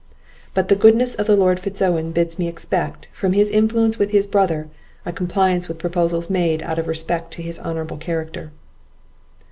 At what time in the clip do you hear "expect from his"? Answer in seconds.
2.47-3.51